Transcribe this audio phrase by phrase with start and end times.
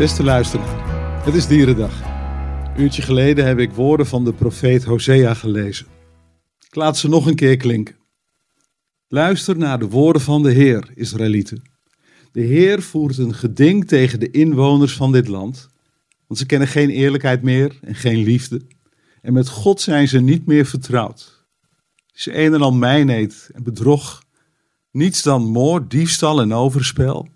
[0.00, 2.02] Beste luisteraar, het is Dierendag.
[2.74, 5.86] Een uurtje geleden heb ik woorden van de profeet Hosea gelezen.
[6.66, 7.96] Ik laat ze nog een keer klinken.
[9.08, 11.62] Luister naar de woorden van de Heer, Israëlieten.
[12.32, 15.68] De Heer voert een geding tegen de inwoners van dit land,
[16.26, 18.60] want ze kennen geen eerlijkheid meer en geen liefde.
[19.22, 21.46] En met God zijn ze niet meer vertrouwd.
[22.06, 24.22] Het is een en al mijnheid en bedrog,
[24.90, 27.28] niets dan moord, diefstal en overspel.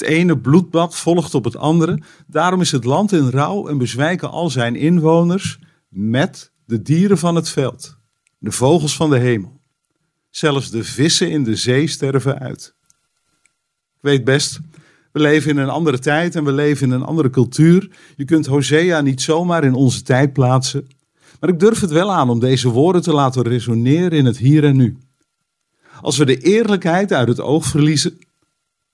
[0.00, 2.02] Het ene bloedbad volgt op het andere.
[2.26, 7.34] Daarom is het land in rouw en bezwijken al zijn inwoners met de dieren van
[7.34, 7.96] het veld,
[8.38, 9.60] de vogels van de hemel.
[10.30, 12.74] Zelfs de vissen in de zee sterven uit.
[13.96, 14.60] Ik weet best,
[15.12, 17.90] we leven in een andere tijd en we leven in een andere cultuur.
[18.16, 20.88] Je kunt Hosea niet zomaar in onze tijd plaatsen.
[21.40, 24.64] Maar ik durf het wel aan om deze woorden te laten resoneren in het hier
[24.64, 24.98] en nu.
[26.00, 28.18] Als we de eerlijkheid uit het oog verliezen,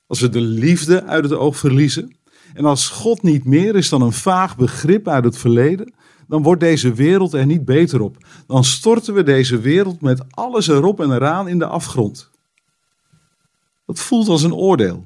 [0.06, 2.16] als we de liefde uit het oog verliezen
[2.54, 5.94] en als God niet meer is dan een vaag begrip uit het verleden,
[6.28, 8.26] dan wordt deze wereld er niet beter op.
[8.46, 12.30] Dan storten we deze wereld met alles erop en eraan in de afgrond.
[13.86, 15.04] Dat voelt als een oordeel.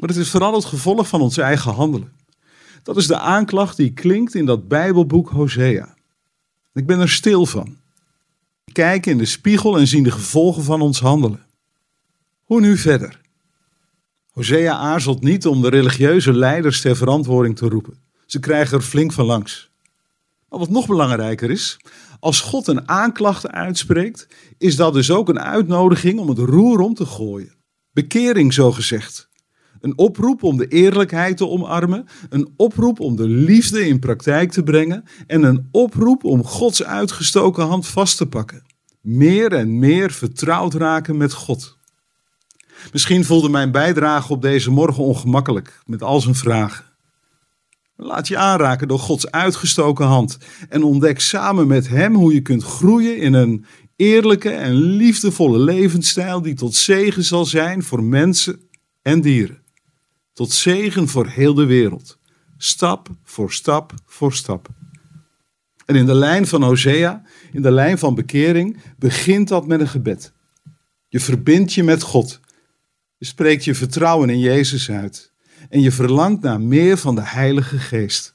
[0.00, 2.12] Maar het is vooral het gevolg van ons eigen handelen.
[2.82, 5.94] Dat is de aanklacht die klinkt in dat Bijbelboek Hosea.
[6.72, 7.78] Ik ben er stil van.
[8.64, 11.46] We kijken in de spiegel en zien de gevolgen van ons handelen.
[12.44, 13.19] Hoe nu verder?
[14.40, 17.98] Hosea aarzelt niet om de religieuze leiders ter verantwoording te roepen.
[18.26, 19.70] Ze krijgen er flink van langs.
[20.48, 21.80] Maar wat nog belangrijker is,
[22.20, 24.26] als God een aanklacht uitspreekt,
[24.58, 27.54] is dat dus ook een uitnodiging om het roer om te gooien.
[27.92, 29.28] Bekering, zo gezegd.
[29.80, 34.62] Een oproep om de eerlijkheid te omarmen, een oproep om de liefde in praktijk te
[34.62, 38.62] brengen en een oproep om Gods uitgestoken hand vast te pakken.
[39.00, 41.78] Meer en meer vertrouwd raken met God.
[42.92, 46.84] Misschien voelde mijn bijdrage op deze morgen ongemakkelijk met al zijn vragen.
[47.96, 52.62] Laat je aanraken door Gods uitgestoken hand en ontdek samen met Hem hoe je kunt
[52.62, 53.64] groeien in een
[53.96, 58.60] eerlijke en liefdevolle levensstijl die tot zegen zal zijn voor mensen
[59.02, 59.62] en dieren.
[60.32, 62.18] Tot zegen voor heel de wereld.
[62.56, 64.68] Stap voor stap voor stap.
[65.86, 69.88] En in de lijn van Hosea, in de lijn van bekering, begint dat met een
[69.88, 70.32] gebed.
[71.08, 72.40] Je verbindt je met God
[73.20, 75.32] je spreekt je vertrouwen in Jezus uit.
[75.68, 78.34] En je verlangt naar meer van de Heilige Geest.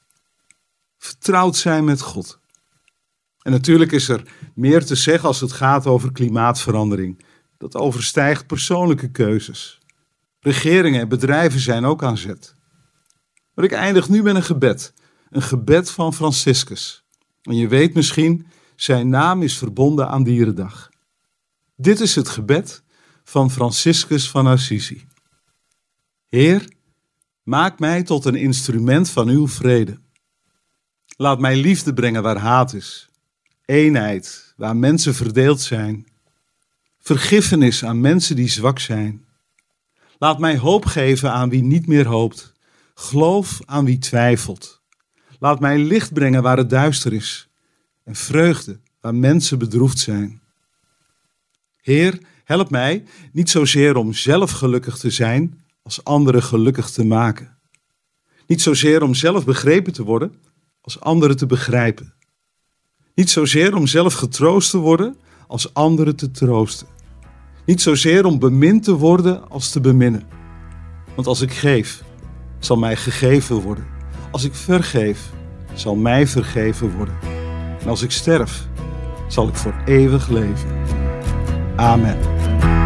[0.97, 2.40] Vertrouwd zijn met God.
[3.40, 4.23] En natuurlijk is er
[4.56, 7.25] meer te zeggen als het gaat over klimaatverandering.
[7.57, 9.79] Dat overstijgt persoonlijke keuzes.
[10.40, 12.56] Regeringen en bedrijven zijn ook aan zet.
[13.53, 14.94] Maar ik eindig nu met een gebed.
[15.29, 17.06] Een gebed van Franciscus.
[17.41, 20.90] En je weet misschien, zijn naam is verbonden aan Dierendag.
[21.75, 22.84] Dit is het gebed
[23.25, 25.05] van Franciscus van Assisi.
[26.27, 26.69] Heer,
[27.43, 29.97] maak mij tot een instrument van uw vrede.
[31.17, 33.09] Laat mij liefde brengen waar haat is,
[33.65, 36.07] eenheid waar mensen verdeeld zijn,
[36.99, 39.25] vergiffenis aan mensen die zwak zijn.
[40.17, 42.53] Laat mij hoop geven aan wie niet meer hoopt,
[42.93, 44.81] geloof aan wie twijfelt.
[45.39, 47.49] Laat mij licht brengen waar het duister is
[48.03, 50.41] en vreugde waar mensen bedroefd zijn.
[51.81, 57.57] Heer, Help mij niet zozeer om zelf gelukkig te zijn, als anderen gelukkig te maken.
[58.47, 60.33] Niet zozeer om zelf begrepen te worden,
[60.81, 62.13] als anderen te begrijpen.
[63.16, 65.16] Niet zozeer om zelf getroost te worden,
[65.47, 66.88] als anderen te troosten.
[67.66, 70.23] Niet zozeer om bemind te worden, als te beminnen.
[71.16, 72.03] Want als ik geef,
[72.59, 73.88] zal mij gegeven worden.
[74.31, 75.29] Als ik vergeef,
[75.73, 77.16] zal mij vergeven worden.
[77.81, 78.67] En als ik sterf,
[79.28, 80.69] zal ik voor eeuwig leven.
[81.75, 82.34] Amen.
[82.47, 82.84] life.